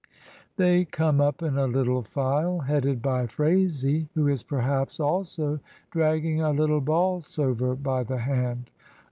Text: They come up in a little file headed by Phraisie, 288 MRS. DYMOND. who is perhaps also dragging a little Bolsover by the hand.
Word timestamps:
They 0.57 0.85
come 0.85 1.21
up 1.21 1.43
in 1.43 1.59
a 1.59 1.67
little 1.67 2.01
file 2.01 2.57
headed 2.61 3.03
by 3.03 3.27
Phraisie, 3.27 4.07
288 4.09 4.09
MRS. 4.09 4.09
DYMOND. 4.09 4.09
who 4.15 4.27
is 4.33 4.41
perhaps 4.43 4.99
also 4.99 5.59
dragging 5.91 6.41
a 6.41 6.49
little 6.49 6.81
Bolsover 6.81 7.75
by 7.75 8.01
the 8.01 8.17
hand. 8.17 8.71